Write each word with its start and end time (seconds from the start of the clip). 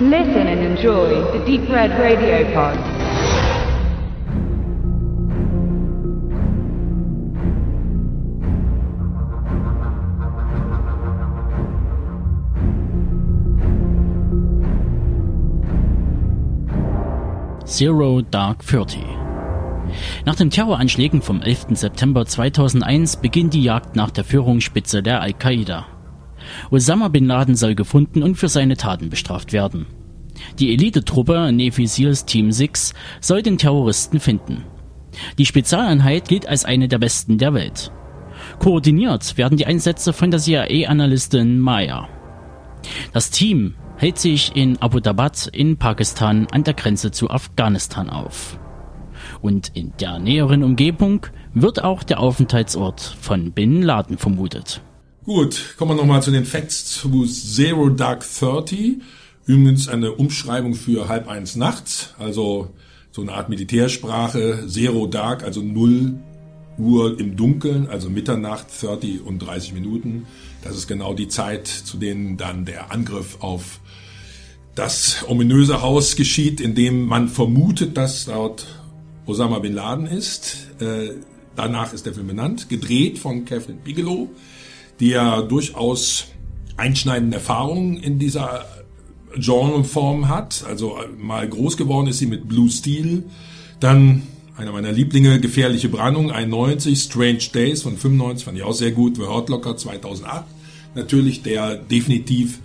Listen 0.00 0.46
and 0.46 0.60
enjoy 0.60 1.08
the 1.36 1.44
Deep 1.44 1.68
Red 1.68 1.90
Radio 1.98 2.44
Pod. 2.54 2.78
Zero 17.66 18.20
Dark 18.20 18.64
Thirty. 18.64 19.02
Nach 20.24 20.36
den 20.36 20.50
Terroranschlägen 20.50 21.22
vom 21.22 21.42
11. 21.42 21.70
September 21.70 22.24
2001 22.24 23.16
beginnt 23.16 23.52
die 23.52 23.64
Jagd 23.64 23.96
nach 23.96 24.12
der 24.12 24.22
Führungsspitze 24.22 25.02
der 25.02 25.22
Al-Qaida. 25.22 25.97
Osama 26.70 27.08
bin 27.08 27.26
Laden 27.26 27.54
soll 27.54 27.74
gefunden 27.74 28.22
und 28.22 28.36
für 28.36 28.48
seine 28.48 28.76
Taten 28.76 29.10
bestraft 29.10 29.52
werden. 29.52 29.86
Die 30.58 30.72
Elitetruppe 30.72 31.52
Navy 31.52 31.86
SEALs 31.86 32.24
Team 32.24 32.52
6 32.52 32.94
soll 33.20 33.42
den 33.42 33.58
Terroristen 33.58 34.20
finden. 34.20 34.64
Die 35.36 35.46
Spezialeinheit 35.46 36.28
gilt 36.28 36.46
als 36.46 36.64
eine 36.64 36.88
der 36.88 36.98
besten 36.98 37.38
der 37.38 37.54
Welt. 37.54 37.90
Koordiniert 38.58 39.36
werden 39.36 39.58
die 39.58 39.66
Einsätze 39.66 40.12
von 40.12 40.30
der 40.30 40.40
CIA-Analystin 40.40 41.58
Maya. 41.58 42.08
Das 43.12 43.30
Team 43.30 43.74
hält 43.96 44.18
sich 44.18 44.54
in 44.54 44.80
Abu 44.80 45.00
Dhabat 45.00 45.48
in 45.48 45.76
Pakistan 45.76 46.46
an 46.52 46.62
der 46.62 46.74
Grenze 46.74 47.10
zu 47.10 47.30
Afghanistan 47.30 48.08
auf. 48.10 48.58
Und 49.40 49.72
in 49.74 49.92
der 50.00 50.18
näheren 50.18 50.62
Umgebung 50.62 51.26
wird 51.52 51.82
auch 51.82 52.04
der 52.04 52.20
Aufenthaltsort 52.20 53.00
von 53.20 53.52
Bin 53.52 53.82
Laden 53.82 54.18
vermutet. 54.18 54.82
Gut, 55.28 55.74
kommen 55.76 55.90
wir 55.90 55.94
nochmal 55.94 56.22
zu 56.22 56.30
den 56.30 56.46
Facts 56.46 56.86
zu 56.86 57.26
Zero 57.26 57.90
Dark 57.90 58.24
Thirty. 58.26 59.02
Übrigens 59.44 59.86
eine 59.86 60.12
Umschreibung 60.12 60.72
für 60.72 61.10
halb 61.10 61.28
eins 61.28 61.54
nachts, 61.54 62.14
also 62.18 62.70
so 63.10 63.20
eine 63.20 63.34
Art 63.34 63.50
Militärsprache. 63.50 64.64
Zero 64.68 65.06
Dark, 65.06 65.44
also 65.44 65.60
null 65.60 66.18
Uhr 66.78 67.20
im 67.20 67.36
Dunkeln, 67.36 67.88
also 67.88 68.08
Mitternacht, 68.08 68.68
30 68.80 69.20
und 69.22 69.40
30 69.40 69.74
Minuten. 69.74 70.24
Das 70.64 70.74
ist 70.78 70.88
genau 70.88 71.12
die 71.12 71.28
Zeit, 71.28 71.66
zu 71.66 71.98
denen 71.98 72.38
dann 72.38 72.64
der 72.64 72.90
Angriff 72.90 73.36
auf 73.40 73.80
das 74.74 75.26
ominöse 75.28 75.82
Haus 75.82 76.16
geschieht, 76.16 76.58
in 76.58 76.74
dem 76.74 77.04
man 77.04 77.28
vermutet, 77.28 77.98
dass 77.98 78.24
dort 78.24 78.66
Osama 79.26 79.58
bin 79.58 79.74
Laden 79.74 80.06
ist. 80.06 80.68
Äh, 80.80 81.10
danach 81.54 81.92
ist 81.92 82.06
der 82.06 82.14
Film 82.14 82.28
benannt, 82.28 82.70
gedreht 82.70 83.18
von 83.18 83.44
Catherine 83.44 83.80
Bigelow 83.84 84.30
die 85.00 85.08
ja 85.08 85.42
durchaus 85.42 86.26
einschneidende 86.76 87.36
Erfahrungen 87.36 87.96
in 87.96 88.18
dieser 88.18 88.64
Genreform 89.36 90.28
hat. 90.28 90.64
Also 90.66 90.98
mal 91.18 91.48
groß 91.48 91.76
geworden 91.76 92.08
ist 92.08 92.18
sie 92.18 92.26
mit 92.26 92.48
Blue 92.48 92.70
Steel, 92.70 93.24
dann 93.80 94.22
einer 94.56 94.72
meiner 94.72 94.90
Lieblinge, 94.90 95.40
Gefährliche 95.40 95.88
Brandung, 95.88 96.32
91, 96.32 96.98
Strange 96.98 97.38
Days 97.54 97.82
von 97.82 97.96
95, 97.96 98.44
fand 98.44 98.58
ich 98.58 98.64
auch 98.64 98.72
sehr 98.72 98.90
gut, 98.90 99.16
The 99.16 99.22
Hurt 99.22 99.48
Locker 99.48 99.76
2008. 99.76 100.44
Natürlich, 100.94 101.42
der 101.42 101.76
definitiv 101.76 102.58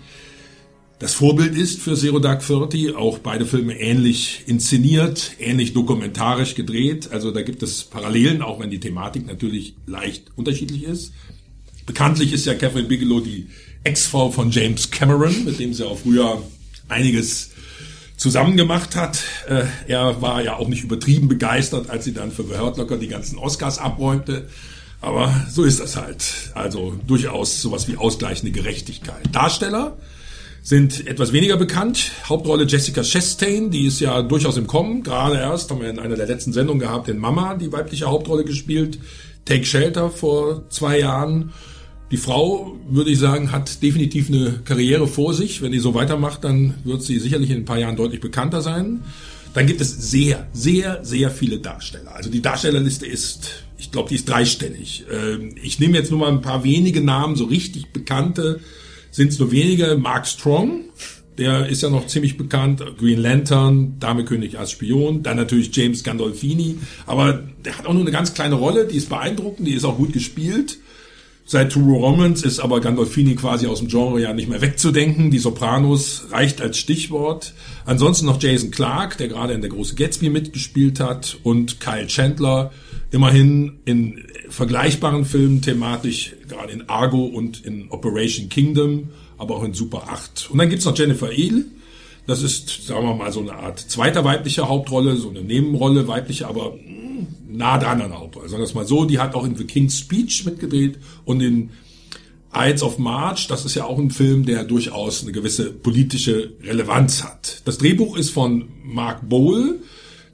das 1.04 1.14
Vorbild 1.14 1.54
ist 1.56 1.82
für 1.82 1.96
Zero 1.96 2.20
Dark 2.20 2.48
Thirty. 2.48 2.92
Auch 2.92 3.20
beide 3.20 3.46
Filme 3.46 3.78
ähnlich 3.78 4.44
inszeniert, 4.46 5.34
ähnlich 5.38 5.74
dokumentarisch 5.74 6.56
gedreht. 6.56 7.10
Also 7.12 7.32
da 7.32 7.42
gibt 7.42 7.62
es 7.62 7.84
Parallelen, 7.84 8.42
auch 8.42 8.62
wenn 8.62 8.70
die 8.70 8.80
Thematik 8.80 9.28
natürlich 9.28 9.76
leicht 9.86 10.32
unterschiedlich 10.38 10.84
ist. 10.84 11.12
Bekanntlich 11.86 12.34
ist 12.34 12.46
ja 12.46 12.54
Catherine 12.54 12.88
Bigelow 12.88 13.20
die 13.20 13.48
Ex-Frau 13.84 14.32
von 14.32 14.52
James 14.52 14.90
Cameron, 14.92 15.44
mit 15.46 15.60
dem 15.60 15.74
sie 15.74 15.86
auch 15.86 16.00
früher 16.00 16.42
einiges 16.88 17.52
zusammen 18.18 18.56
gemacht 18.56 18.96
hat. 18.96 19.20
Äh, 19.48 19.66
er 19.88 20.22
war 20.22 20.42
ja 20.42 20.56
auch 20.56 20.68
nicht 20.68 20.84
übertrieben 20.84 21.28
begeistert, 21.28 21.90
als 21.90 22.06
sie 22.06 22.14
dann 22.14 22.32
für 22.32 22.44
The 22.44 22.60
Hurt 22.60 22.78
Locker 22.78 22.98
die 22.98 23.10
ganzen 23.10 23.38
Oscars 23.38 23.80
abräumte. 23.80 24.48
Aber 25.02 25.46
so 25.50 25.64
ist 25.64 25.82
das 25.82 25.98
halt. 25.98 26.52
Also 26.54 26.96
durchaus 27.06 27.62
sowas 27.62 27.90
wie 27.90 27.98
ausgleichende 27.98 28.52
Gerechtigkeit. 28.52 29.22
Darsteller 29.34 29.98
sind 30.62 31.06
etwas 31.08 31.34
weniger 31.34 31.58
bekannt. 31.58 32.12
Hauptrolle 32.30 32.64
Jessica 32.64 33.04
Chastain, 33.04 33.70
die 33.70 33.86
ist 33.86 34.00
ja 34.00 34.22
durchaus 34.22 34.56
im 34.56 34.66
Kommen. 34.66 35.04
Gerade 35.04 35.36
erst 35.36 35.70
haben 35.70 35.82
wir 35.82 35.90
in 35.90 36.00
einer 36.00 36.16
der 36.16 36.28
letzten 36.28 36.54
Sendungen 36.54 36.80
gehabt, 36.80 37.10
in 37.10 37.18
Mama 37.18 37.56
die 37.56 37.70
weibliche 37.74 38.06
Hauptrolle 38.06 38.46
gespielt. 38.46 38.98
Take 39.44 39.66
Shelter 39.66 40.10
vor 40.10 40.70
zwei 40.70 41.00
Jahren. 41.00 41.52
Die 42.14 42.18
Frau, 42.18 42.78
würde 42.88 43.10
ich 43.10 43.18
sagen, 43.18 43.52
hat 43.52 43.82
definitiv 43.82 44.30
eine 44.30 44.60
Karriere 44.66 45.08
vor 45.08 45.34
sich. 45.34 45.64
Wenn 45.64 45.72
die 45.72 45.80
so 45.80 45.96
weitermacht, 45.96 46.44
dann 46.44 46.76
wird 46.84 47.02
sie 47.02 47.18
sicherlich 47.18 47.50
in 47.50 47.58
ein 47.58 47.66
paar 47.66 47.80
Jahren 47.80 47.96
deutlich 47.96 48.22
bekannter 48.22 48.62
sein. 48.62 49.00
Dann 49.56 49.66
gibt 49.66 49.82
es 49.82 50.12
sehr, 50.12 50.48
sehr, 50.54 51.04
sehr 51.04 51.32
viele 51.32 51.58
Darsteller. 51.58 52.14
Also 52.14 52.30
die 52.30 52.44
Darstellerliste 52.44 53.08
ist, 53.08 53.64
ich 53.80 53.92
glaube, 53.92 54.10
die 54.10 54.16
ist 54.16 54.30
dreistellig. 54.30 55.06
Ähm, 55.12 55.56
ich 55.60 55.80
nehme 55.80 55.98
jetzt 55.98 56.12
nur 56.12 56.20
mal 56.20 56.32
ein 56.32 56.44
paar 56.44 56.64
wenige 56.64 57.02
Namen, 57.02 57.36
so 57.36 57.46
richtig 57.46 57.92
bekannte 57.94 58.60
sind 59.10 59.30
es 59.32 59.40
nur 59.40 59.52
wenige. 59.52 59.98
Mark 59.98 60.28
Strong, 60.28 60.82
der 61.40 61.66
ist 61.68 61.82
ja 61.82 61.90
noch 61.90 62.06
ziemlich 62.06 62.38
bekannt. 62.38 62.84
Green 63.00 63.20
Lantern, 63.20 63.96
Dame 64.00 64.24
König 64.24 64.60
als 64.60 64.70
Spion. 64.70 65.24
Dann 65.24 65.38
natürlich 65.38 65.76
James 65.76 66.04
Gandolfini. 66.04 66.78
Aber 67.08 67.42
der 67.66 67.76
hat 67.76 67.88
auch 67.88 67.94
nur 67.94 68.04
eine 68.04 68.12
ganz 68.12 68.36
kleine 68.36 68.54
Rolle. 68.54 68.86
Die 68.86 68.98
ist 68.98 69.10
beeindruckend, 69.10 69.68
die 69.68 69.74
ist 69.74 69.84
auch 69.84 69.98
gut 69.98 70.14
gespielt. 70.14 70.78
Seit 71.46 71.74
True 71.74 71.98
Romance 71.98 72.46
ist 72.46 72.60
aber 72.60 72.80
Gandolfini 72.80 73.36
quasi 73.36 73.68
aus 73.68 73.80
dem 73.80 73.90
Genre 73.90 74.22
ja 74.22 74.34
nicht 74.34 74.48
mehr 74.48 74.62
wegzudenken. 74.62 75.30
Die 75.30 75.40
Sopranos 75.40 76.28
reicht 76.32 76.62
als 76.62 76.78
Stichwort. 76.78 77.54
Ansonsten 77.86 78.26
noch 78.26 78.42
Jason 78.42 78.72
Clark, 78.72 79.18
der 79.18 79.28
gerade 79.28 79.54
in 79.54 79.60
der 79.60 79.70
große 79.70 79.96
Gatsby 79.96 80.30
mitgespielt 80.30 81.02
hat 81.02 81.38
und 81.44 81.82
Kyle 81.82 82.08
Chandler, 82.08 82.72
immerhin 83.12 83.74
in 83.84 84.24
vergleichbaren 84.48 85.26
Filmen 85.26 85.62
thematisch, 85.62 86.34
gerade 86.48 86.72
in 86.72 86.88
Argo 86.88 87.26
und 87.26 87.66
in 87.66 87.90
Operation 87.90 88.48
Kingdom, 88.48 89.10
aber 89.38 89.58
auch 89.58 89.64
in 89.64 89.74
Super 89.74 90.08
8. 90.10 90.50
Und 90.50 90.60
dann 90.60 90.70
gibt's 90.70 90.86
noch 90.86 90.98
Jennifer 90.98 91.32
Eel, 91.32 91.66
das 92.26 92.42
ist, 92.42 92.88
sagen 92.88 93.06
wir 93.06 93.16
mal, 93.16 93.32
so 93.32 93.42
eine 93.42 93.54
Art 93.54 93.80
zweiter 93.80 94.24
weiblicher 94.24 94.70
Hauptrolle, 94.70 95.16
so 95.18 95.30
eine 95.30 95.42
Nebenrolle, 95.42 96.08
weibliche, 96.08 96.48
aber 96.48 96.76
nah 97.48 97.78
dran 97.78 98.02
an 98.02 98.10
der 98.10 98.20
Hauptrolle. 98.20 98.50
Sagen 98.50 98.62
wir 98.62 98.66
es 98.66 98.74
mal 98.74 98.86
so, 98.86 99.06
die 99.06 99.20
hat 99.20 99.36
auch 99.36 99.46
in 99.46 99.56
The 99.56 99.66
King's 99.66 100.00
Speech 100.00 100.46
mitgedreht 100.46 100.98
und 101.26 101.42
in 101.42 101.72
Ides 102.56 102.84
of 102.84 103.00
March, 103.00 103.48
das 103.48 103.66
ist 103.66 103.76
ja 103.76 103.86
auch 103.86 103.98
ein 103.98 104.12
Film, 104.12 104.46
der 104.46 104.64
durchaus 104.64 105.24
eine 105.24 105.32
gewisse 105.32 105.72
politische 105.72 106.54
Relevanz 106.62 107.24
hat. 107.24 107.62
Das 107.66 107.80
Drehbuch 107.80 108.16
ist 108.16 108.30
von 108.30 108.70
Mark 108.84 109.28
Bowl, 109.28 109.80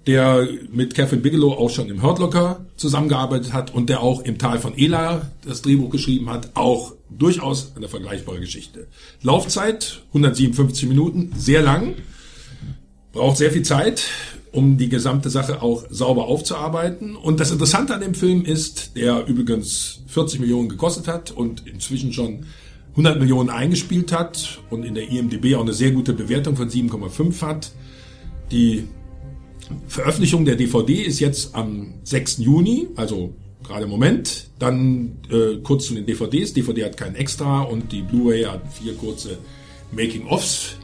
der 0.08 0.48
mit 0.72 0.96
Catherine 0.96 1.22
Bigelow 1.22 1.54
auch 1.54 1.70
schon 1.70 1.90
im 1.90 2.02
Hurt 2.02 2.20
Locker 2.20 2.66
zusammengearbeitet 2.78 3.54
hat 3.54 3.74
und 3.74 3.90
der 3.90 4.02
auch 4.02 4.22
im 4.24 4.38
Tal 4.38 4.60
von 4.60 4.78
Ela 4.78 5.30
das 5.46 5.62
Drehbuch 5.62 5.90
geschrieben 5.90 6.30
hat, 6.30 6.52
auch 6.56 6.94
durchaus 7.10 7.76
eine 7.76 7.88
vergleichbare 7.88 8.40
Geschichte. 8.40 8.88
Laufzeit 9.22 10.02
157 10.10 10.88
Minuten, 10.88 11.34
sehr 11.36 11.62
lang, 11.62 11.96
braucht 13.12 13.38
sehr 13.38 13.52
viel 13.52 13.64
Zeit 13.64 14.06
um 14.52 14.78
die 14.78 14.90
gesamte 14.90 15.30
Sache 15.30 15.62
auch 15.62 15.86
sauber 15.90 16.28
aufzuarbeiten. 16.28 17.16
Und 17.16 17.40
das 17.40 17.52
Interessante 17.52 17.94
an 17.94 18.02
dem 18.02 18.16
Film 18.16 18.44
ist, 18.44 18.96
der 18.96 19.28
übrigens 19.28 20.02
40 20.08 20.40
Millionen 20.40 20.70
gekostet 20.70 21.08
hat 21.08 21.32
und 21.32 21.68
inzwischen 21.68 22.14
schon 22.14 22.46
100 22.92 23.20
Millionen 23.20 23.50
eingespielt 23.50 24.12
hat 24.12 24.60
und 24.70 24.84
in 24.84 24.96
der 24.96 25.10
IMDB 25.10 25.56
auch 25.56 25.62
eine 25.62 25.74
sehr 25.74 25.92
gute 25.92 26.14
Bewertung 26.14 26.56
von 26.56 26.70
7,5 26.70 27.42
hat. 27.42 27.72
Die 28.52 28.88
Veröffentlichung 29.88 30.46
der 30.46 30.56
DVD 30.56 31.02
ist 31.02 31.20
jetzt 31.20 31.56
am 31.56 31.94
6. 32.04 32.40
Juni, 32.40 32.88
also 32.96 33.34
gerade 33.64 33.84
im 33.84 33.90
Moment. 33.90 34.50
Dann 34.60 35.18
äh, 35.30 35.58
kurz 35.64 35.86
zu 35.88 35.94
den 35.94 36.06
DVDs. 36.06 36.54
DVD 36.54 36.86
hat 36.86 36.98
kein 36.98 37.16
Extra 37.16 37.62
und 37.62 37.92
die 37.92 38.02
Blu-ray 38.02 38.44
hat 38.44 38.62
vier 38.74 38.96
kurze 38.96 39.38
Making-ofs 39.92 40.78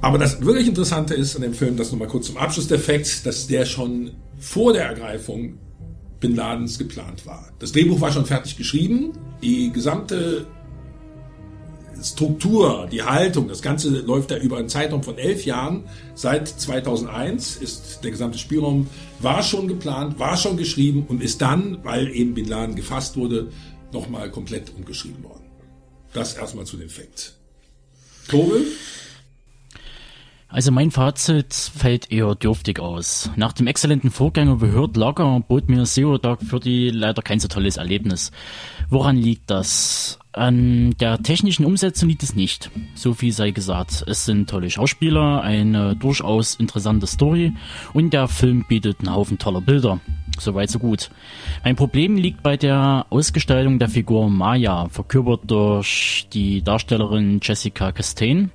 aber 0.00 0.18
das 0.18 0.40
wirklich 0.40 0.68
Interessante 0.68 1.14
ist 1.14 1.34
an 1.34 1.42
dem 1.42 1.54
Film, 1.54 1.76
das 1.76 1.90
nochmal 1.90 2.08
kurz 2.08 2.26
zum 2.26 2.36
Abschluss 2.36 2.68
der 2.68 2.78
Facts, 2.78 3.22
dass 3.22 3.46
der 3.46 3.64
schon 3.64 4.12
vor 4.38 4.72
der 4.72 4.84
Ergreifung 4.84 5.58
Bin 6.20 6.36
Ladens 6.36 6.78
geplant 6.78 7.26
war. 7.26 7.48
Das 7.58 7.72
Drehbuch 7.72 8.00
war 8.00 8.12
schon 8.12 8.24
fertig 8.24 8.56
geschrieben. 8.56 9.12
Die 9.42 9.72
gesamte 9.72 10.46
Struktur, 12.02 12.88
die 12.90 13.02
Haltung, 13.02 13.48
das 13.48 13.62
Ganze 13.62 13.88
läuft 13.88 14.30
da 14.30 14.36
über 14.36 14.58
einen 14.58 14.68
Zeitraum 14.68 15.02
von 15.02 15.18
elf 15.18 15.44
Jahren. 15.44 15.84
Seit 16.14 16.48
2001 16.48 17.56
ist 17.56 18.00
der 18.04 18.10
gesamte 18.10 18.38
Spielraum, 18.38 18.88
war 19.20 19.42
schon 19.42 19.68
geplant, 19.68 20.18
war 20.18 20.36
schon 20.36 20.56
geschrieben 20.56 21.04
und 21.08 21.22
ist 21.22 21.40
dann, 21.42 21.78
weil 21.84 22.08
eben 22.14 22.34
Bin 22.34 22.48
Laden 22.48 22.76
gefasst 22.76 23.16
wurde, 23.16 23.50
nochmal 23.92 24.30
komplett 24.30 24.72
umgeschrieben 24.76 25.24
worden. 25.24 25.44
Das 26.12 26.34
erstmal 26.34 26.64
zu 26.64 26.76
den 26.76 26.88
Facts. 26.88 27.36
Tobe? 28.28 28.62
Also 30.50 30.72
mein 30.72 30.90
Fazit 30.90 31.52
fällt 31.52 32.10
eher 32.10 32.34
dürftig 32.34 32.80
aus. 32.80 33.30
Nach 33.36 33.52
dem 33.52 33.66
exzellenten 33.66 34.10
Vorgänger 34.10 34.60
Hurt 34.60 34.96
Locker 34.96 35.42
bot 35.46 35.68
mir 35.68 35.84
Zero 35.84 36.16
Dark 36.16 36.42
für 36.42 36.58
die 36.58 36.88
leider 36.88 37.20
kein 37.20 37.38
so 37.38 37.48
tolles 37.48 37.76
Erlebnis. 37.76 38.30
Woran 38.88 39.16
liegt 39.16 39.50
das? 39.50 40.18
An 40.38 40.94
der 41.00 41.20
technischen 41.22 41.64
Umsetzung 41.64 42.08
liegt 42.08 42.22
es 42.22 42.36
nicht. 42.36 42.70
So 42.94 43.12
viel 43.12 43.32
sei 43.32 43.50
gesagt. 43.50 44.04
Es 44.06 44.24
sind 44.24 44.48
tolle 44.48 44.70
Schauspieler, 44.70 45.42
eine 45.42 45.96
durchaus 45.96 46.54
interessante 46.54 47.06
Story 47.06 47.52
und 47.92 48.12
der 48.12 48.28
Film 48.28 48.64
bietet 48.68 49.00
einen 49.00 49.12
Haufen 49.12 49.38
toller 49.38 49.60
Bilder. 49.60 50.00
Soweit 50.38 50.70
so 50.70 50.78
gut. 50.78 51.10
Mein 51.64 51.74
Problem 51.74 52.16
liegt 52.16 52.44
bei 52.44 52.56
der 52.56 53.06
Ausgestaltung 53.10 53.80
der 53.80 53.88
Figur 53.88 54.30
Maya, 54.30 54.88
verkörpert 54.88 55.40
durch 55.48 56.28
die 56.32 56.62
Darstellerin 56.62 57.40
Jessica 57.42 57.90
Chastain. 57.90 58.52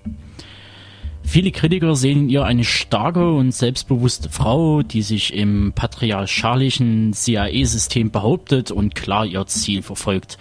Viele 1.26 1.52
Kritiker 1.52 1.96
sehen 1.96 2.20
in 2.20 2.30
ihr 2.30 2.46
eine 2.46 2.64
starke 2.64 3.34
und 3.34 3.54
selbstbewusste 3.54 4.30
Frau, 4.30 4.84
die 4.84 5.02
sich 5.02 5.34
im 5.34 5.74
patriarchalischen 5.74 7.14
CIA-System 7.14 8.12
behauptet 8.12 8.72
und 8.72 8.94
klar 8.96 9.26
ihr 9.26 9.46
Ziel 9.48 9.82
verfolgt. 9.82 10.38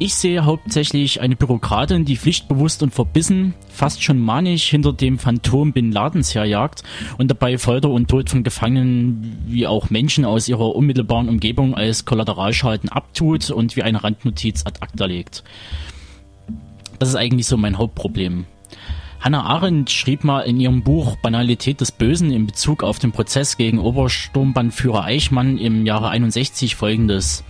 Ich 0.00 0.14
sehe 0.14 0.44
hauptsächlich 0.44 1.20
eine 1.20 1.34
Bürokratin, 1.34 2.04
die 2.04 2.16
pflichtbewusst 2.16 2.84
und 2.84 2.94
verbissen, 2.94 3.54
fast 3.68 4.00
schon 4.00 4.20
manisch 4.20 4.70
hinter 4.70 4.92
dem 4.92 5.18
Phantom 5.18 5.72
Bin 5.72 5.90
Ladens 5.90 6.36
herjagt 6.36 6.84
und 7.18 7.28
dabei 7.28 7.58
Folter 7.58 7.90
und 7.90 8.08
Tod 8.08 8.30
von 8.30 8.44
Gefangenen 8.44 9.42
wie 9.48 9.66
auch 9.66 9.90
Menschen 9.90 10.24
aus 10.24 10.48
ihrer 10.48 10.76
unmittelbaren 10.76 11.28
Umgebung 11.28 11.74
als 11.74 12.04
Kollateralschaden 12.04 12.90
abtut 12.90 13.50
und 13.50 13.74
wie 13.74 13.82
eine 13.82 14.04
Randnotiz 14.04 14.64
ad 14.64 14.78
acta 14.80 15.06
legt. 15.06 15.42
Das 17.00 17.08
ist 17.08 17.16
eigentlich 17.16 17.48
so 17.48 17.56
mein 17.56 17.76
Hauptproblem. 17.76 18.44
Hannah 19.18 19.46
Arendt 19.46 19.90
schrieb 19.90 20.22
mal 20.22 20.42
in 20.42 20.60
ihrem 20.60 20.84
Buch 20.84 21.16
Banalität 21.16 21.80
des 21.80 21.90
Bösen 21.90 22.30
in 22.30 22.46
Bezug 22.46 22.84
auf 22.84 23.00
den 23.00 23.10
Prozess 23.10 23.56
gegen 23.56 23.80
Obersturmbannführer 23.80 25.02
Eichmann 25.02 25.58
im 25.58 25.86
Jahre 25.86 26.10
61 26.10 26.76
folgendes. 26.76 27.42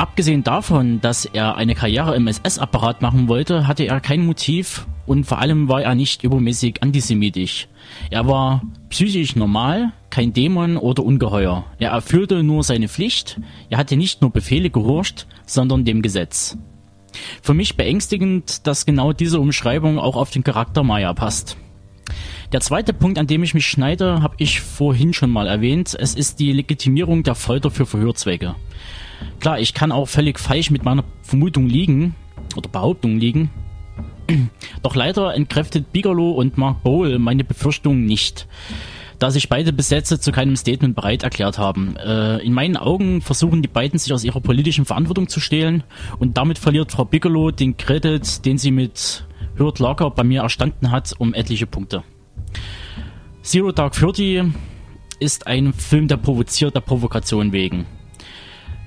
Abgesehen 0.00 0.42
davon, 0.42 1.02
dass 1.02 1.26
er 1.26 1.56
eine 1.56 1.74
Karriere 1.74 2.16
im 2.16 2.26
SS-Apparat 2.26 3.02
machen 3.02 3.28
wollte, 3.28 3.66
hatte 3.66 3.84
er 3.84 4.00
kein 4.00 4.24
Motiv 4.24 4.86
und 5.04 5.24
vor 5.24 5.40
allem 5.40 5.68
war 5.68 5.82
er 5.82 5.94
nicht 5.94 6.24
übermäßig 6.24 6.82
antisemitisch. 6.82 7.68
Er 8.08 8.26
war 8.26 8.62
psychisch 8.88 9.36
normal, 9.36 9.92
kein 10.08 10.32
Dämon 10.32 10.78
oder 10.78 11.04
Ungeheuer. 11.04 11.66
Er 11.78 11.90
erfüllte 11.90 12.42
nur 12.42 12.62
seine 12.62 12.88
Pflicht, 12.88 13.42
er 13.68 13.76
hatte 13.76 13.98
nicht 13.98 14.22
nur 14.22 14.30
Befehle 14.30 14.70
gehorcht, 14.70 15.26
sondern 15.44 15.84
dem 15.84 16.00
Gesetz. 16.00 16.56
Für 17.42 17.52
mich 17.52 17.76
beängstigend, 17.76 18.66
dass 18.66 18.86
genau 18.86 19.12
diese 19.12 19.38
Umschreibung 19.38 19.98
auch 19.98 20.16
auf 20.16 20.30
den 20.30 20.44
Charakter 20.44 20.82
Maya 20.82 21.12
passt. 21.12 21.58
Der 22.52 22.62
zweite 22.62 22.94
Punkt, 22.94 23.18
an 23.18 23.26
dem 23.26 23.42
ich 23.42 23.52
mich 23.52 23.66
schneide, 23.66 24.22
habe 24.22 24.36
ich 24.38 24.62
vorhin 24.62 25.12
schon 25.12 25.28
mal 25.28 25.46
erwähnt. 25.46 25.94
Es 26.00 26.14
ist 26.14 26.40
die 26.40 26.52
Legitimierung 26.52 27.22
der 27.22 27.34
Folter 27.34 27.70
für 27.70 27.84
Verhörzwecke. 27.84 28.54
Klar, 29.40 29.60
ich 29.60 29.74
kann 29.74 29.92
auch 29.92 30.06
völlig 30.06 30.38
falsch 30.38 30.70
mit 30.70 30.84
meiner 30.84 31.04
Vermutung 31.22 31.66
liegen 31.66 32.14
oder 32.56 32.68
Behauptung 32.68 33.18
liegen. 33.18 33.50
Doch 34.82 34.94
leider 34.94 35.34
entkräftet 35.34 35.92
Bigelow 35.92 36.32
und 36.32 36.58
Mark 36.58 36.82
Bowl 36.82 37.18
meine 37.18 37.44
Befürchtungen 37.44 38.04
nicht, 38.04 38.46
da 39.18 39.30
sich 39.30 39.48
beide 39.48 39.72
Besetzer 39.72 40.20
zu 40.20 40.32
keinem 40.32 40.56
Statement 40.56 40.94
bereit 40.94 41.22
erklärt 41.22 41.58
haben. 41.58 41.96
Äh, 41.96 42.38
in 42.38 42.52
meinen 42.52 42.76
Augen 42.76 43.20
versuchen 43.20 43.62
die 43.62 43.68
beiden 43.68 43.98
sich 43.98 44.12
aus 44.12 44.24
ihrer 44.24 44.40
politischen 44.40 44.84
Verantwortung 44.84 45.28
zu 45.28 45.40
stehlen 45.40 45.84
und 46.18 46.36
damit 46.36 46.58
verliert 46.58 46.92
Frau 46.92 47.04
Bigelow 47.04 47.50
den 47.50 47.76
Credit, 47.76 48.44
den 48.44 48.58
sie 48.58 48.70
mit 48.70 49.24
Hurt 49.58 49.78
Locker 49.78 50.10
bei 50.10 50.24
mir 50.24 50.42
erstanden 50.42 50.90
hat, 50.90 51.14
um 51.18 51.34
etliche 51.34 51.66
Punkte. 51.66 52.02
Zero 53.42 53.72
Dark 53.72 53.94
Thirty 53.94 54.42
ist 55.18 55.46
ein 55.46 55.72
Film, 55.72 56.08
der 56.08 56.16
provoziert 56.16 56.74
der 56.74 56.80
Provokation 56.80 57.52
wegen. 57.52 57.86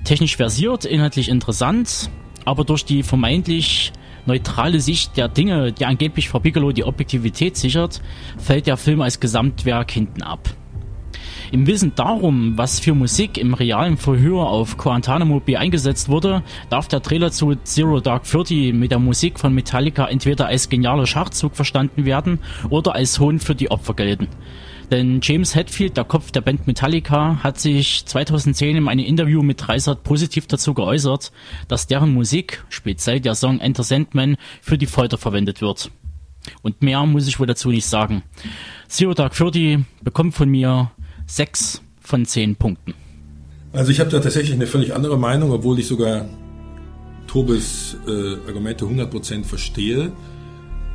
Technisch 0.04 0.36
versiert, 0.36 0.84
inhaltlich 0.84 1.30
interessant, 1.30 2.10
aber 2.44 2.64
durch 2.64 2.84
die 2.84 3.02
vermeintlich 3.02 3.90
neutrale 4.26 4.80
Sicht 4.80 5.16
der 5.16 5.28
Dinge, 5.28 5.72
die 5.72 5.86
angeblich 5.86 6.28
Frau 6.28 6.40
Bigelow 6.40 6.72
die 6.72 6.84
Objektivität 6.84 7.56
sichert, 7.56 8.02
fällt 8.36 8.66
der 8.66 8.76
Film 8.76 9.00
als 9.00 9.18
Gesamtwerk 9.18 9.90
hinten 9.90 10.22
ab. 10.22 10.50
Im 11.52 11.66
Wissen 11.66 11.92
darum, 11.94 12.58
was 12.58 12.80
für 12.80 12.94
Musik 12.94 13.38
im 13.38 13.54
realen 13.54 13.96
Verhör 13.96 14.48
auf 14.48 14.76
Guantanamo 14.76 15.40
Bay 15.40 15.56
eingesetzt 15.56 16.08
wurde, 16.08 16.42
darf 16.68 16.88
der 16.88 17.00
Trailer 17.00 17.30
zu 17.30 17.54
Zero 17.64 18.00
Dark 18.00 18.24
Thirty 18.24 18.72
mit 18.74 18.90
der 18.90 18.98
Musik 18.98 19.38
von 19.38 19.54
Metallica 19.54 20.06
entweder 20.06 20.46
als 20.46 20.68
genialer 20.68 21.06
Schachzug 21.06 21.54
verstanden 21.56 22.04
werden 22.04 22.40
oder 22.68 22.94
als 22.94 23.20
Hohn 23.20 23.38
für 23.38 23.54
die 23.54 23.70
Opfer 23.70 23.94
gelten. 23.94 24.28
Denn 24.94 25.18
James 25.20 25.56
Hetfield, 25.56 25.96
der 25.96 26.04
Kopf 26.04 26.30
der 26.30 26.40
Band 26.40 26.68
Metallica, 26.68 27.42
hat 27.42 27.58
sich 27.58 28.06
2010 28.06 28.76
in 28.76 28.88
einem 28.88 29.04
Interview 29.04 29.42
mit 29.42 29.66
Dreisat 29.66 30.04
positiv 30.04 30.46
dazu 30.46 30.72
geäußert, 30.72 31.32
dass 31.66 31.88
deren 31.88 32.14
Musik, 32.14 32.62
speziell 32.68 33.18
der 33.18 33.34
Song 33.34 33.58
Enter 33.58 33.82
Sandman, 33.82 34.36
für 34.62 34.78
die 34.78 34.86
Folter 34.86 35.18
verwendet 35.18 35.60
wird. 35.60 35.90
Und 36.62 36.80
mehr 36.80 37.04
muss 37.06 37.26
ich 37.26 37.40
wohl 37.40 37.48
dazu 37.48 37.70
nicht 37.70 37.86
sagen. 37.86 38.22
Zero 38.86 39.14
Dark 39.14 39.34
Thirty 39.34 39.84
bekommt 40.04 40.36
von 40.36 40.48
mir 40.48 40.92
6 41.26 41.82
von 41.98 42.24
10 42.24 42.54
Punkten. 42.54 42.94
Also 43.72 43.90
ich 43.90 43.98
habe 43.98 44.10
da 44.10 44.20
tatsächlich 44.20 44.52
eine 44.52 44.68
völlig 44.68 44.94
andere 44.94 45.18
Meinung, 45.18 45.50
obwohl 45.50 45.76
ich 45.80 45.88
sogar 45.88 46.28
Tobes 47.26 47.96
äh, 48.06 48.36
Argumente 48.46 48.84
100% 48.84 49.42
verstehe 49.42 50.12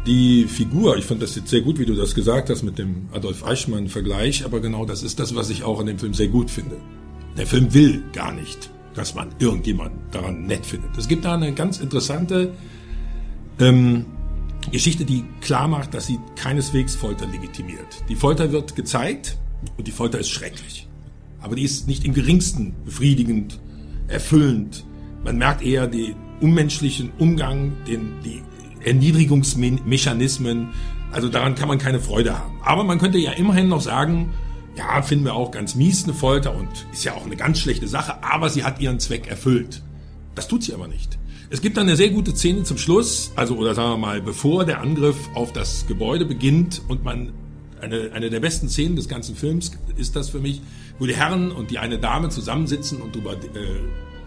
die 0.06 0.46
Figur, 0.46 0.98
ich 0.98 1.06
fand 1.06 1.22
das 1.22 1.36
jetzt 1.36 1.50
sehr 1.50 1.62
gut, 1.62 1.78
wie 1.80 1.86
du 1.86 1.94
das 1.94 2.16
gesagt 2.16 2.50
hast 2.50 2.64
mit 2.64 2.78
dem 2.78 3.10
Adolf 3.14 3.44
Eichmann-Vergleich, 3.44 4.46
aber 4.46 4.60
genau 4.60 4.86
das 4.86 5.04
ist 5.04 5.20
das, 5.20 5.36
was 5.36 5.50
ich 5.50 5.64
auch 5.64 5.80
an 5.80 5.86
dem 5.86 6.00
Film 6.00 6.14
sehr 6.14 6.30
gut 6.30 6.50
finde. 6.50 6.78
Der 7.38 7.46
Film 7.46 7.74
will 7.74 8.04
gar 8.14 8.32
nicht, 8.32 8.70
dass 8.96 9.14
man 9.14 9.30
irgendjemanden 9.40 10.00
daran 10.12 10.46
nett 10.46 10.66
findet. 10.66 10.98
Es 10.98 11.08
gibt 11.08 11.26
da 11.26 11.36
eine 11.36 11.54
ganz 11.54 11.80
interessante 11.80 12.54
ähm, 13.60 14.06
Geschichte, 14.72 15.06
die 15.06 15.26
klar 15.42 15.68
macht, 15.68 15.94
dass 15.94 16.08
sie 16.08 16.20
keineswegs 16.36 16.96
Folter 16.96 17.28
legitimiert. 17.28 18.04
Die 18.08 18.16
Folter 18.16 18.52
wird 18.52 18.76
gezeigt 18.76 19.38
und 19.78 19.88
die 19.88 19.92
Folter 19.92 20.20
ist 20.20 20.30
schrecklich. 20.30 20.88
Aber 21.42 21.56
die 21.56 21.64
ist 21.64 21.88
nicht 21.88 22.06
im 22.06 22.14
geringsten 22.14 22.74
befriedigend, 22.86 23.60
erfüllend. 24.08 24.86
Man 25.24 25.38
merkt 25.38 25.62
eher 25.62 25.88
den 25.88 26.16
unmenschlichen 26.42 27.12
Umgang, 27.18 27.74
den, 27.88 28.14
die 28.24 28.42
Erniedrigungsmechanismen. 28.84 30.70
Also 31.12 31.30
daran 31.30 31.56
kann 31.56 31.68
man 31.68 31.78
keine 31.78 32.00
Freude 32.00 32.38
haben. 32.38 32.60
Aber 32.64 32.84
man 32.84 33.00
könnte 33.00 33.18
ja 33.18 33.32
immerhin 33.32 33.68
noch 33.68 33.82
sagen, 33.82 34.34
ja, 34.76 35.02
finden 35.02 35.26
wir 35.26 35.34
auch 35.34 35.52
ganz 35.52 35.76
mies 35.76 36.04
eine 36.04 36.14
Folter 36.14 36.56
und 36.56 36.70
ist 36.94 37.04
ja 37.04 37.14
auch 37.14 37.26
eine 37.26 37.36
ganz 37.36 37.60
schlechte 37.60 37.88
Sache, 37.88 38.24
aber 38.24 38.50
sie 38.50 38.64
hat 38.64 38.80
ihren 38.80 39.00
Zweck 39.00 39.28
erfüllt. 39.28 39.82
Das 40.36 40.48
tut 40.48 40.64
sie 40.64 40.74
aber 40.74 40.88
nicht. 40.88 41.18
Es 41.50 41.62
gibt 41.62 41.78
dann 41.78 41.88
eine 41.88 41.96
sehr 41.96 42.12
gute 42.12 42.36
Szene 42.36 42.64
zum 42.64 42.78
Schluss, 42.78 43.32
also 43.36 43.58
oder 43.58 43.74
sagen 43.74 43.90
wir 43.90 43.98
mal, 43.98 44.22
bevor 44.22 44.66
der 44.66 44.82
Angriff 44.82 45.18
auf 45.34 45.52
das 45.52 45.88
Gebäude 45.88 46.26
beginnt 46.26 46.82
und 46.88 47.04
man 47.04 47.34
eine, 47.82 48.12
eine 48.14 48.30
der 48.30 48.40
besten 48.40 48.70
Szenen 48.70 48.96
des 48.96 49.10
ganzen 49.10 49.36
Films 49.36 49.72
ist 49.98 50.16
das 50.16 50.30
für 50.30 50.40
mich, 50.40 50.62
wo 51.00 51.06
die 51.06 51.16
Herren 51.16 51.52
und 51.52 51.72
die 51.72 51.80
eine 51.80 51.98
Dame 51.98 52.30
zusammensitzen 52.30 53.02
und 53.02 53.16
über 53.16 53.34
äh, 53.34 53.38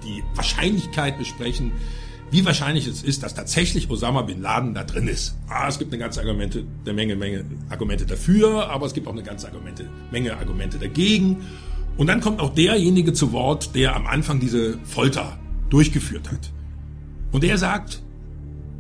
die 0.05 0.23
Wahrscheinlichkeit 0.35 1.19
besprechen, 1.19 1.73
wie 2.33 2.47
wahrscheinlich 2.47 2.87
es 2.87 3.03
ist, 3.03 3.23
dass 3.23 3.35
tatsächlich 3.35 3.91
Osama 3.91 4.23
bin 4.23 4.41
Laden 4.41 4.73
da 4.73 4.85
drin 4.85 5.07
ist. 5.07 5.37
Ah, 5.49 5.69
es 5.69 5.79
gibt 5.79 5.93
eine 5.93 6.03
ganze 6.03 6.21
Argumente, 6.21 6.65
eine 6.83 6.95
Menge, 6.95 7.15
Menge 7.15 7.45
Argumente 7.69 8.07
dafür, 8.07 8.71
aber 8.71 8.87
es 8.87 8.95
gibt 8.95 9.07
auch 9.07 9.13
eine 9.13 9.23
ganze 9.23 9.49
Argumente, 9.49 9.85
Menge 10.11 10.35
Argumente 10.35 10.79
dagegen. 10.79 11.45
Und 11.99 12.07
dann 12.07 12.23
kommt 12.23 12.41
auch 12.41 12.55
derjenige 12.55 13.13
zu 13.13 13.33
Wort, 13.33 13.75
der 13.75 13.95
am 13.95 14.07
Anfang 14.07 14.41
diese 14.41 14.79
Folter 14.85 15.39
durchgeführt 15.69 16.33
hat. 16.33 16.51
Und 17.33 17.45
er 17.45 17.59
sagt, 17.59 18.03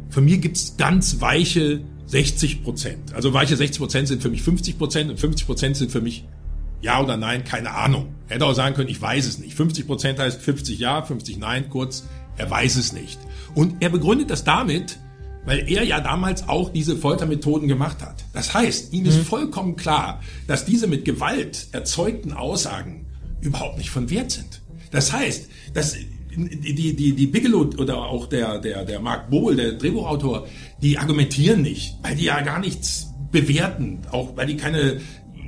für 0.08 0.22
mir 0.22 0.38
gibt's 0.38 0.78
ganz 0.78 1.20
weiche 1.20 1.82
60 2.06 2.62
Prozent. 2.62 3.12
Also 3.12 3.34
weiche 3.34 3.54
60 3.54 3.78
Prozent 3.78 4.08
sind 4.08 4.22
für 4.22 4.30
mich 4.30 4.42
50 4.42 4.78
Prozent 4.78 5.10
und 5.10 5.20
50 5.20 5.46
Prozent 5.46 5.76
sind 5.76 5.90
für 5.90 6.00
mich 6.00 6.24
ja 6.80 7.02
oder 7.02 7.18
nein, 7.18 7.44
keine 7.44 7.72
Ahnung. 7.72 8.14
Hätte 8.28 8.46
auch 8.46 8.54
sagen 8.54 8.74
können, 8.74 8.88
ich 8.88 9.00
weiß 9.00 9.26
es 9.26 9.38
nicht. 9.38 9.54
50 9.54 9.86
Prozent 9.86 10.18
heißt 10.18 10.40
50 10.40 10.78
ja, 10.78 11.02
50 11.02 11.38
nein, 11.38 11.68
kurz, 11.68 12.08
er 12.36 12.50
weiß 12.50 12.76
es 12.76 12.92
nicht. 12.92 13.18
Und 13.54 13.76
er 13.80 13.90
begründet 13.90 14.30
das 14.30 14.44
damit, 14.44 14.98
weil 15.44 15.68
er 15.68 15.84
ja 15.84 16.00
damals 16.00 16.48
auch 16.48 16.70
diese 16.70 16.96
Foltermethoden 16.96 17.68
gemacht 17.68 18.00
hat. 18.00 18.24
Das 18.32 18.54
heißt, 18.54 18.92
ihm 18.92 19.06
ist 19.06 19.18
mhm. 19.18 19.24
vollkommen 19.24 19.76
klar, 19.76 20.20
dass 20.46 20.64
diese 20.64 20.86
mit 20.86 21.04
Gewalt 21.04 21.66
erzeugten 21.72 22.32
Aussagen 22.32 23.06
überhaupt 23.40 23.78
nicht 23.78 23.90
von 23.90 24.08
Wert 24.08 24.30
sind. 24.30 24.62
Das 24.90 25.12
heißt, 25.12 25.48
dass 25.74 25.96
die, 26.34 26.94
die, 26.94 27.12
die 27.12 27.26
Bigelow 27.26 27.70
oder 27.78 27.98
auch 27.98 28.26
der, 28.26 28.58
der, 28.58 28.84
der 28.84 29.00
Mark 29.00 29.30
Bohl, 29.30 29.56
der 29.56 29.72
Drehbuchautor, 29.72 30.46
die 30.80 30.96
argumentieren 30.96 31.62
nicht, 31.62 31.98
weil 32.02 32.14
die 32.14 32.24
ja 32.24 32.40
gar 32.40 32.58
nichts 32.58 33.12
bewerten, 33.30 34.00
auch 34.10 34.36
weil 34.36 34.46
die 34.46 34.56
keine 34.56 35.00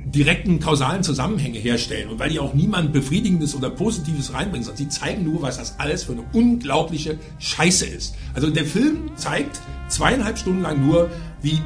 direkten 0.05 0.59
kausalen 0.59 1.03
Zusammenhänge 1.03 1.57
herstellen 1.57 2.09
und 2.09 2.19
weil 2.19 2.29
die 2.29 2.39
auch 2.39 2.53
niemand 2.53 2.93
Befriedigendes 2.93 3.55
oder 3.55 3.69
Positives 3.69 4.33
reinbringen, 4.33 4.63
sondern 4.63 4.77
sie 4.77 4.89
zeigen 4.89 5.23
nur, 5.23 5.41
was 5.41 5.57
das 5.57 5.79
alles 5.79 6.03
für 6.03 6.13
eine 6.13 6.23
unglaubliche 6.33 7.17
Scheiße 7.39 7.85
ist. 7.85 8.15
Also 8.33 8.49
der 8.49 8.65
Film 8.65 9.11
zeigt 9.15 9.59
zweieinhalb 9.89 10.37
Stunden 10.37 10.61
lang 10.61 10.85
nur, 10.85 11.09
wie 11.41 11.59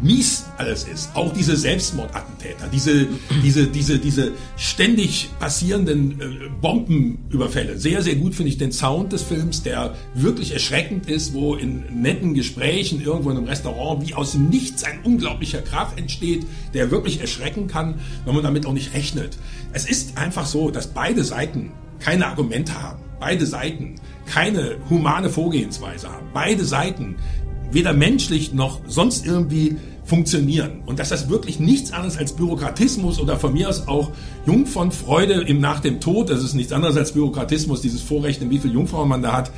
mies 0.00 0.46
alles 0.56 0.84
ist. 0.84 1.10
Auch 1.14 1.32
diese 1.32 1.56
Selbstmordattentäter, 1.56 2.68
diese, 2.72 3.06
diese, 3.42 3.66
diese, 3.66 3.98
diese 3.98 4.32
ständig 4.56 5.30
passierenden 5.38 6.20
äh, 6.20 6.24
Bombenüberfälle. 6.60 7.78
Sehr, 7.78 8.02
sehr 8.02 8.16
gut 8.16 8.34
finde 8.34 8.50
ich 8.50 8.58
den 8.58 8.72
Sound 8.72 9.12
des 9.12 9.22
Films, 9.22 9.62
der 9.62 9.94
wirklich 10.14 10.52
erschreckend 10.52 11.08
ist, 11.08 11.34
wo 11.34 11.54
in 11.54 11.84
netten 12.02 12.34
Gesprächen 12.34 13.00
irgendwo 13.00 13.30
in 13.30 13.36
einem 13.36 13.46
Restaurant 13.46 14.06
wie 14.06 14.14
aus 14.14 14.32
dem 14.32 14.48
Nichts 14.48 14.84
ein 14.84 15.00
unglaublicher 15.02 15.62
Krach 15.62 15.96
entsteht, 15.96 16.46
der 16.74 16.90
wirklich 16.90 17.20
erschrecken 17.20 17.66
kann, 17.66 18.00
wenn 18.24 18.34
man 18.34 18.42
damit 18.42 18.66
auch 18.66 18.72
nicht 18.72 18.94
rechnet. 18.94 19.36
Es 19.72 19.88
ist 19.88 20.16
einfach 20.16 20.46
so, 20.46 20.70
dass 20.70 20.88
beide 20.88 21.24
Seiten 21.24 21.72
keine 21.98 22.26
Argumente 22.26 22.80
haben. 22.80 23.02
Beide 23.20 23.46
Seiten 23.46 23.96
keine 24.26 24.76
humane 24.88 25.28
Vorgehensweise 25.28 26.08
haben. 26.08 26.28
Beide 26.32 26.64
Seiten 26.64 27.16
weder 27.70 27.92
menschlich 27.92 28.52
noch 28.52 28.80
sonst 28.86 29.26
irgendwie 29.26 29.76
funktionieren. 30.04 30.82
Und 30.86 30.98
dass 30.98 31.10
das 31.10 31.28
wirklich 31.28 31.60
nichts 31.60 31.92
anderes 31.92 32.16
als 32.16 32.32
Bürokratismus 32.32 33.20
oder 33.20 33.36
von 33.36 33.52
mir 33.52 33.68
aus 33.68 33.86
auch 33.86 34.10
Jung 34.46 34.66
von 34.66 34.90
Freude 34.90 35.42
im 35.42 35.60
Nach 35.60 35.80
dem 35.80 36.00
Tod, 36.00 36.30
das 36.30 36.42
ist 36.42 36.54
nichts 36.54 36.72
anderes 36.72 36.96
als 36.96 37.12
Bürokratismus, 37.12 37.82
dieses 37.82 38.00
Vorrechnen, 38.00 38.48
wie 38.50 38.58
viele 38.58 38.74
Jungfrauen 38.74 39.08
man 39.08 39.22
da 39.22 39.32
hat, 39.36 39.52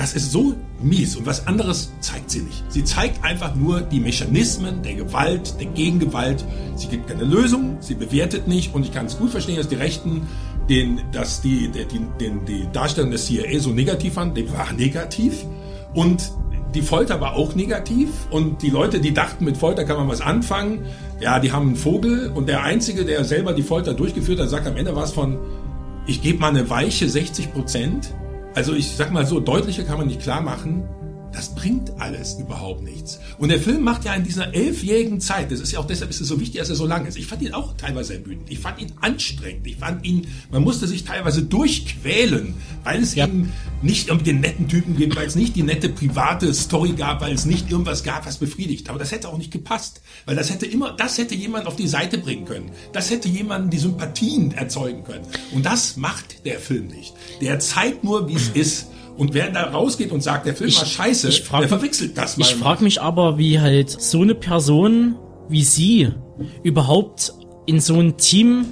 das 0.00 0.14
ist 0.14 0.32
so 0.32 0.54
mies 0.82 1.16
und 1.16 1.26
was 1.26 1.46
anderes 1.46 1.92
zeigt 2.00 2.30
sie 2.30 2.40
nicht. 2.40 2.64
Sie 2.70 2.84
zeigt 2.84 3.22
einfach 3.22 3.54
nur 3.54 3.82
die 3.82 4.00
Mechanismen 4.00 4.82
der 4.82 4.94
Gewalt, 4.94 5.60
der 5.60 5.66
Gegengewalt. 5.66 6.42
Sie 6.74 6.88
gibt 6.88 7.06
keine 7.06 7.24
Lösung, 7.24 7.76
sie 7.80 7.94
bewertet 7.94 8.48
nicht 8.48 8.74
und 8.74 8.84
ich 8.84 8.94
kann 8.94 9.04
es 9.04 9.18
gut 9.18 9.28
verstehen, 9.28 9.56
dass 9.56 9.68
die 9.68 9.74
Rechten 9.74 10.22
den, 10.70 11.02
dass 11.12 11.42
die, 11.42 11.70
die, 11.70 12.00
den, 12.18 12.46
die 12.46 12.66
Darstellung 12.72 13.10
des 13.10 13.26
CIA 13.26 13.58
so 13.58 13.70
negativ 13.70 14.14
fanden. 14.14 14.36
Die 14.36 14.50
war 14.50 14.72
negativ 14.72 15.44
und 15.92 16.32
die 16.74 16.82
Folter 16.82 17.20
war 17.20 17.34
auch 17.34 17.54
negativ 17.54 18.08
und 18.30 18.62
die 18.62 18.70
Leute, 18.70 19.00
die 19.00 19.12
dachten, 19.12 19.44
mit 19.44 19.56
Folter 19.56 19.84
kann 19.84 19.96
man 19.96 20.08
was 20.08 20.20
anfangen, 20.20 20.84
ja, 21.20 21.38
die 21.40 21.52
haben 21.52 21.68
einen 21.68 21.76
Vogel 21.76 22.30
und 22.34 22.48
der 22.48 22.62
Einzige, 22.62 23.04
der 23.04 23.24
selber 23.24 23.52
die 23.52 23.62
Folter 23.62 23.94
durchgeführt 23.94 24.40
hat, 24.40 24.48
sagt 24.48 24.66
am 24.66 24.76
Ende 24.76 24.94
was 24.94 25.12
von, 25.12 25.38
ich 26.06 26.22
gebe 26.22 26.38
mal 26.38 26.48
eine 26.48 26.70
weiche 26.70 27.08
60 27.08 27.52
Prozent. 27.52 28.14
Also 28.54 28.74
ich 28.74 28.96
sag 28.96 29.12
mal 29.12 29.26
so, 29.26 29.40
deutlicher 29.40 29.84
kann 29.84 29.98
man 29.98 30.06
nicht 30.06 30.20
klar 30.20 30.40
machen, 30.40 30.84
das 31.32 31.54
bringt 31.54 31.92
alles 32.00 32.34
überhaupt 32.34 32.82
nichts. 32.82 33.20
Und 33.38 33.50
der 33.50 33.60
Film 33.60 33.82
macht 33.82 34.04
ja 34.04 34.14
in 34.14 34.24
dieser 34.24 34.52
elfjährigen 34.54 35.20
Zeit, 35.20 35.50
das 35.52 35.60
ist 35.60 35.72
ja 35.72 35.78
auch 35.78 35.86
deshalb 35.86 36.10
ist 36.10 36.20
es 36.20 36.28
so 36.28 36.40
wichtig, 36.40 36.60
dass 36.60 36.70
er 36.70 36.76
so 36.76 36.86
lang 36.86 37.06
ist. 37.06 37.16
Ich 37.16 37.26
fand 37.26 37.42
ihn 37.42 37.54
auch 37.54 37.76
teilweise 37.76 38.14
ermüdend. 38.14 38.50
Ich 38.50 38.58
fand 38.58 38.80
ihn 38.80 38.92
anstrengend. 39.00 39.66
Ich 39.66 39.76
fand 39.76 40.04
ihn, 40.04 40.26
man 40.50 40.62
musste 40.62 40.86
sich 40.86 41.04
teilweise 41.04 41.42
durchquälen, 41.42 42.54
weil 42.84 43.02
es 43.02 43.14
ja. 43.14 43.26
eben 43.26 43.52
nicht 43.82 44.08
irgendwie 44.08 44.32
den 44.32 44.40
netten 44.40 44.68
Typen 44.68 44.96
gibt, 44.96 45.16
weil 45.16 45.26
es 45.26 45.36
nicht 45.36 45.56
die 45.56 45.62
nette 45.62 45.88
private 45.88 46.52
Story 46.52 46.92
gab, 46.92 47.20
weil 47.20 47.34
es 47.34 47.46
nicht 47.46 47.70
irgendwas 47.70 48.02
gab, 48.02 48.26
was 48.26 48.38
befriedigt. 48.38 48.88
Aber 48.90 48.98
das 48.98 49.12
hätte 49.12 49.28
auch 49.28 49.38
nicht 49.38 49.50
gepasst, 49.50 50.02
weil 50.26 50.36
das 50.36 50.50
hätte 50.50 50.66
immer, 50.66 50.92
das 50.92 51.18
hätte 51.18 51.34
jemand 51.34 51.66
auf 51.66 51.76
die 51.76 51.88
Seite 51.88 52.18
bringen 52.18 52.44
können. 52.44 52.70
Das 52.92 53.10
hätte 53.10 53.28
jemanden 53.28 53.70
die 53.70 53.78
Sympathien 53.78 54.52
erzeugen 54.52 55.04
können. 55.04 55.24
Und 55.52 55.64
das 55.64 55.96
macht 55.96 56.44
der 56.44 56.60
Film 56.60 56.88
nicht. 56.88 57.14
Der 57.40 57.58
zeigt 57.58 58.04
nur, 58.04 58.28
wie 58.28 58.34
es 58.34 58.48
ist. 58.54 58.89
Und 59.20 59.34
wer 59.34 59.50
da 59.50 59.64
rausgeht 59.64 60.12
und 60.12 60.22
sagt, 60.22 60.46
der 60.46 60.56
Film 60.56 60.70
ich, 60.70 60.78
war 60.78 60.86
scheiße, 60.86 61.28
ich 61.28 61.42
frag, 61.42 61.60
der 61.60 61.68
verwechselt 61.68 62.16
das 62.16 62.38
mal. 62.38 62.46
Ich 62.46 62.54
frage 62.54 62.82
mich 62.82 63.02
aber, 63.02 63.36
wie 63.36 63.60
halt 63.60 63.90
so 63.90 64.22
eine 64.22 64.34
Person 64.34 65.16
wie 65.50 65.62
sie 65.62 66.08
überhaupt 66.62 67.34
in 67.66 67.80
so 67.80 68.00
ein 68.00 68.16
Team 68.16 68.64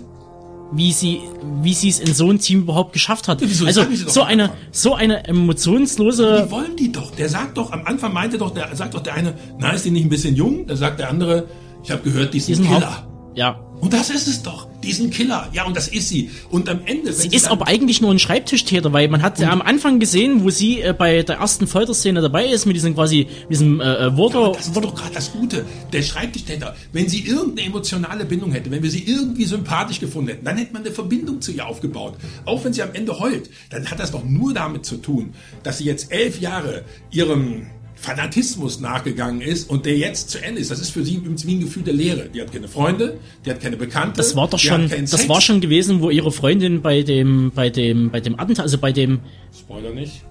wie 0.73 0.93
sie 0.93 1.21
wie 1.61 1.75
sie 1.75 1.91
es 1.91 2.01
in 2.01 2.15
so 2.15 2.31
ein 2.31 2.39
Team 2.39 2.61
überhaupt 2.61 2.95
geschafft 2.95 3.29
hat. 3.29 3.43
Ja, 3.43 3.67
also 3.67 3.85
so 4.07 4.23
eine 4.23 4.51
so 4.73 4.95
eine 4.95 5.27
emotionslose. 5.27 6.47
Wie 6.47 6.51
wollen 6.51 6.77
die 6.77 6.93
doch? 6.93 7.11
Der 7.11 7.29
sagt 7.29 7.59
doch 7.59 7.71
am 7.73 7.85
Anfang 7.85 8.15
meinte 8.15 8.39
doch 8.39 8.51
der 8.51 8.75
sagt 8.75 8.95
doch 8.95 9.03
der 9.03 9.15
eine, 9.15 9.35
na 9.59 9.73
ist 9.73 9.85
die 9.85 9.91
nicht 9.91 10.05
ein 10.05 10.09
bisschen 10.09 10.35
jung? 10.35 10.67
Da 10.67 10.77
sagt 10.77 10.99
der 10.99 11.11
andere, 11.11 11.47
ich 11.85 11.91
habe 11.91 12.01
gehört, 12.01 12.33
die 12.33 12.39
ist 12.39 12.49
ein 12.49 12.65
Killer. 12.65 13.07
Ja. 13.35 13.61
Und 13.81 13.93
das 13.93 14.09
ist 14.09 14.27
es 14.27 14.43
doch, 14.43 14.68
diesen 14.83 15.11
Killer. 15.11 15.49
Ja, 15.53 15.65
und 15.67 15.77
das 15.77 15.89
ist 15.89 16.09
sie. 16.09 16.31
Und 16.51 16.69
am 16.69 16.81
Ende. 16.85 17.13
Sie 17.13 17.29
ist 17.29 17.49
aber 17.49 17.67
eigentlich 17.67 18.01
nur 18.01 18.11
ein 18.11 18.19
Schreibtischtäter, 18.19 18.93
weil 18.93 19.09
man 19.09 19.23
hat 19.23 19.39
ja 19.39 19.51
am 19.51 19.63
Anfang 19.63 19.99
gesehen, 19.99 20.45
wo 20.45 20.51
sie 20.51 20.81
äh, 20.81 20.95
bei 20.97 21.23
der 21.23 21.37
ersten 21.37 21.67
Folterszene 21.67 22.21
dabei 22.21 22.47
ist, 22.47 22.67
mit 22.67 22.77
diesem 22.77 22.95
quasi, 22.95 23.27
diesem 23.51 23.81
äh, 23.81 23.85
äh 23.85 24.17
Wort. 24.17 24.35
Ja, 24.35 24.53
das 24.53 24.69
ist 24.69 24.77
doch 24.77 24.95
gerade 24.95 25.15
das 25.15 25.33
Gute. 25.33 25.65
Der 25.93 26.03
Schreibtischtäter, 26.03 26.77
wenn 26.93 27.09
sie 27.09 27.21
irgendeine 27.21 27.69
emotionale 27.69 28.25
Bindung 28.25 28.53
hätte, 28.53 28.71
wenn 28.71 28.83
wir 28.83 28.91
sie 28.91 29.05
irgendwie 29.05 29.45
sympathisch 29.45 30.01
gefunden 30.01 30.29
hätten, 30.29 30.45
dann 30.45 30.57
hätte 30.57 30.73
man 30.73 30.83
eine 30.83 30.93
Verbindung 30.93 31.41
zu 31.41 31.53
ihr 31.53 31.67
aufgebaut. 31.67 32.15
Auch 32.45 32.65
wenn 32.65 32.73
sie 32.73 32.83
am 32.83 32.93
Ende 32.93 33.19
heult, 33.19 33.51
dann 33.71 33.91
hat 33.91 33.99
das 33.99 34.13
doch 34.13 34.25
nur 34.25 34.55
damit 34.55 34.87
zu 34.87 34.97
tun, 34.97 35.35
dass 35.63 35.79
sie 35.79 35.85
jetzt 35.85 36.13
elf 36.13 36.41
Jahre 36.41 36.85
ihrem 37.11 37.67
Fanatismus 38.01 38.81
nachgegangen 38.81 39.41
ist 39.41 39.69
und 39.69 39.85
der 39.85 39.97
jetzt 39.97 40.31
zu 40.31 40.43
Ende 40.43 40.61
ist. 40.61 40.71
Das 40.71 40.79
ist 40.79 40.91
für 40.91 41.05
sie 41.05 41.21
wie 41.25 41.55
ein 41.55 41.61
Gefühl 41.61 41.83
der 41.83 41.95
Leere. 41.95 42.29
Die 42.33 42.41
hat 42.41 42.53
keine 42.53 42.69
Freunde, 42.69 43.19
die 43.45 43.51
hat 43.51 43.61
keine 43.61 43.77
Bekannte. 43.77 44.19
Das 44.19 44.37
war 44.37 44.49
doch 44.49 44.59
schon, 44.59 44.89
das 44.89 45.29
war 45.29 45.41
schon 45.41 45.61
gewesen, 45.61 46.01
wo 46.01 46.11
ihre 46.11 46.31
Freundin 46.31 46.81
bei 46.81 47.03
dem, 47.03 47.51
bei 47.55 47.71
dem, 47.71 48.11
bei 48.11 48.21
dem 48.21 48.39
Attentat, 48.39 48.65
also 48.65 48.79
bei 48.79 48.93
dem. 48.93 49.21
Spoiler 49.59 49.91
nicht. 49.91 50.23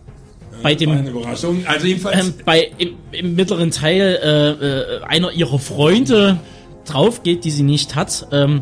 Bei 0.63 0.75
dem, 0.75 0.91
eine 0.91 1.09
Überraschung. 1.09 1.65
Also 1.67 1.87
jedenfalls. 1.87 2.27
Ähm, 2.27 2.33
bei, 2.45 2.71
im, 2.77 2.95
im, 3.11 3.35
mittleren 3.35 3.69
Teil 3.69 4.17
äh, 4.23 4.49
äh, 4.49 5.03
einer 5.03 5.31
ihrer 5.31 5.59
Freunde 5.59 6.39
drauf 6.85 7.21
geht, 7.21 7.43
die 7.43 7.51
sie 7.51 7.63
nicht 7.63 7.95
hat. 7.95 8.27
Ähm, 8.31 8.61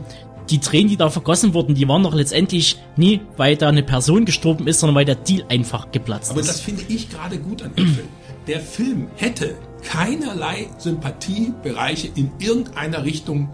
die 0.49 0.59
Tränen, 0.59 0.89
die 0.89 0.97
da 0.97 1.09
vergossen 1.09 1.53
wurden, 1.53 1.73
die 1.73 1.87
waren 1.87 2.03
doch 2.03 2.13
letztendlich 2.13 2.77
nie, 2.97 3.21
weil 3.37 3.55
da 3.55 3.69
eine 3.69 3.81
Person 3.81 4.25
gestorben 4.25 4.67
ist, 4.67 4.79
sondern 4.79 4.95
weil 4.95 5.05
der 5.05 5.15
Deal 5.15 5.43
einfach 5.49 5.91
geplatzt 5.91 6.31
Aber 6.31 6.41
ist. 6.41 6.49
Aber 6.49 6.53
das 6.53 6.61
finde 6.61 6.83
ich 6.87 7.09
gerade 7.09 7.37
gut 7.37 7.63
an 7.63 7.73
dem 7.75 7.87
Film 7.87 8.07
der 8.47 8.59
Film 8.59 9.07
hätte 9.15 9.55
keinerlei 9.83 10.67
Sympathiebereiche 10.77 12.09
in 12.15 12.31
irgendeiner 12.39 13.03
Richtung 13.03 13.49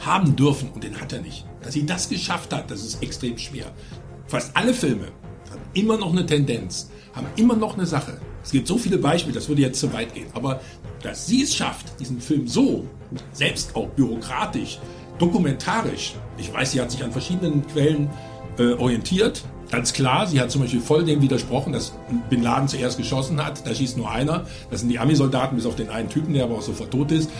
haben 0.00 0.36
dürfen 0.36 0.70
und 0.74 0.84
den 0.84 1.00
hat 1.00 1.12
er 1.12 1.20
nicht. 1.20 1.44
Dass 1.62 1.74
sie 1.74 1.86
das 1.86 2.08
geschafft 2.08 2.52
hat, 2.52 2.70
das 2.70 2.82
ist 2.82 3.02
extrem 3.02 3.36
schwer. 3.38 3.72
Fast 4.26 4.56
alle 4.56 4.74
Filme 4.74 5.06
haben 5.50 5.62
immer 5.74 5.96
noch 5.96 6.12
eine 6.12 6.24
Tendenz, 6.24 6.90
haben 7.14 7.26
immer 7.36 7.56
noch 7.56 7.76
eine 7.76 7.86
Sache. 7.86 8.20
Es 8.44 8.52
gibt 8.52 8.68
so 8.68 8.78
viele 8.78 8.98
Beispiele, 8.98 9.34
das 9.34 9.48
würde 9.48 9.62
jetzt 9.62 9.80
zu 9.80 9.92
weit 9.92 10.14
gehen. 10.14 10.28
Aber 10.34 10.60
dass 11.02 11.26
sie 11.26 11.42
es 11.42 11.54
schafft, 11.54 11.98
diesen 12.00 12.20
Film 12.20 12.46
so, 12.46 12.86
selbst 13.32 13.74
auch 13.74 13.88
bürokratisch, 13.88 14.78
dokumentarisch, 15.18 16.14
ich 16.36 16.52
weiß, 16.52 16.72
sie 16.72 16.80
hat 16.80 16.90
sich 16.90 17.02
an 17.02 17.12
verschiedenen 17.12 17.66
Quellen 17.66 18.10
äh, 18.58 18.72
orientiert, 18.74 19.44
Ganz 19.70 19.92
klar, 19.92 20.26
sie 20.26 20.40
hat 20.40 20.50
zum 20.50 20.62
Beispiel 20.62 20.80
voll 20.80 21.04
dem 21.04 21.20
widersprochen, 21.20 21.72
dass 21.74 21.92
Bin 22.30 22.42
Laden 22.42 22.68
zuerst 22.68 22.96
geschossen 22.96 23.44
hat. 23.44 23.66
Da 23.66 23.74
schießt 23.74 23.98
nur 23.98 24.10
einer. 24.10 24.46
Das 24.70 24.80
sind 24.80 24.88
die 24.88 24.98
Ami-Soldaten, 24.98 25.56
bis 25.56 25.66
auf 25.66 25.76
den 25.76 25.90
einen 25.90 26.08
Typen, 26.08 26.32
der 26.32 26.44
aber 26.44 26.56
auch 26.56 26.62
sofort 26.62 26.90
tot 26.90 27.12
ist. 27.12 27.30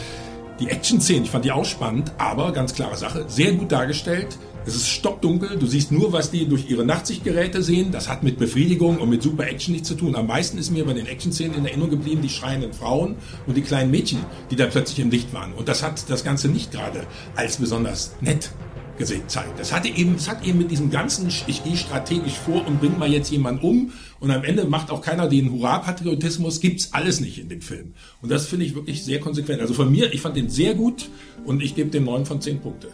Die 0.61 0.69
Action-Szenen, 0.69 1.25
ich 1.25 1.31
fand 1.31 1.45
die 1.45 1.53
auch 1.53 1.65
spannend, 1.65 2.13
aber 2.19 2.53
ganz 2.53 2.75
klare 2.75 2.97
Sache, 2.97 3.25
sehr 3.29 3.53
gut 3.53 3.71
dargestellt. 3.71 4.37
Es 4.67 4.75
ist 4.75 4.89
stockdunkel, 4.89 5.57
du 5.57 5.67
siehst 5.67 5.93
nur, 5.93 6.13
was 6.13 6.31
die 6.31 6.47
durch 6.47 6.69
ihre 6.69 6.85
Nachtsichtgeräte 6.85 7.63
sehen. 7.63 7.91
Das 7.93 8.09
hat 8.09 8.23
mit 8.23 8.39
Befriedigung 8.39 8.99
und 8.99 9.09
mit 9.09 9.23
super 9.23 9.47
Action 9.47 9.73
nichts 9.73 9.89
zu 9.89 9.95
tun. 9.95 10.15
Am 10.15 10.27
meisten 10.27 10.59
ist 10.59 10.71
mir 10.71 10.85
bei 10.85 10.93
den 10.93 11.07
Action-Szenen 11.07 11.55
in 11.57 11.65
Erinnerung 11.65 11.91
geblieben 11.91 12.21
die 12.21 12.29
schreienden 12.29 12.75
Frauen 12.75 13.15
und 13.47 13.57
die 13.57 13.63
kleinen 13.63 13.91
Mädchen, 13.91 14.19
die 14.51 14.57
da 14.57 14.67
plötzlich 14.67 14.99
im 14.99 15.11
Licht 15.11 15.33
waren. 15.33 15.55
Und 15.55 15.69
das 15.69 15.83
hat 15.83 16.11
das 16.11 16.25
Ganze 16.25 16.49
nicht 16.49 16.73
gerade 16.73 17.07
als 17.35 17.57
besonders 17.57 18.13
nett 18.21 18.51
gezeigt. 18.99 19.59
Das 19.59 19.73
hatte 19.73 19.89
eben, 19.89 20.15
das 20.15 20.29
hat 20.29 20.45
eben 20.47 20.59
mit 20.59 20.71
diesem 20.71 20.91
ganzen, 20.91 21.29
ich 21.29 21.65
gehe 21.65 21.77
strategisch 21.77 22.35
vor 22.35 22.67
und 22.67 22.81
bringe 22.81 22.99
mal 22.99 23.11
jetzt 23.11 23.31
jemanden 23.31 23.65
um 23.65 23.93
und 24.21 24.31
am 24.31 24.45
Ende 24.45 24.65
macht 24.65 24.91
auch 24.91 25.01
keiner 25.01 25.29
den 25.29 25.53
Hurra-Patriotismus, 25.53 26.61
gibt's 26.61 26.93
alles 26.93 27.21
nicht 27.21 27.39
in 27.39 27.49
dem 27.49 27.63
Film. 27.63 27.95
Und 28.21 28.31
das 28.31 28.47
finde 28.47 28.67
ich 28.67 28.75
wirklich 28.75 29.05
sehr 29.05 29.21
konsequent. 29.21 29.61
Also 29.61 29.75
von 29.75 29.91
mir, 29.91 30.13
ich 30.13 30.21
fand 30.21 30.37
den 30.37 30.51
sehr 30.51 30.75
gut 30.75 31.09
und 31.45 31.63
ich 31.63 31.75
gebe 31.75 31.91
dem 31.91 32.05
9 32.05 32.27
von 32.27 32.41
10 32.41 32.61
Punkte. 32.61 32.89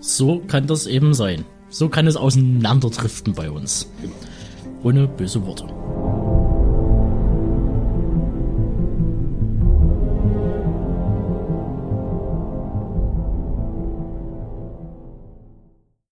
So 0.00 0.40
kann 0.46 0.66
das 0.66 0.86
eben 0.86 1.14
sein. 1.14 1.44
So 1.68 1.88
kann 1.88 2.06
es 2.06 2.16
auseinanderdriften 2.16 3.34
bei 3.34 3.50
uns. 3.50 3.90
Genau. 4.00 4.14
Ohne 4.84 5.08
böse 5.08 5.44
Worte. 5.44 5.66